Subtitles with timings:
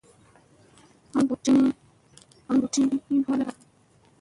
[1.11, 1.39] A mi buu
[2.73, 3.53] ti, hin hot gaya.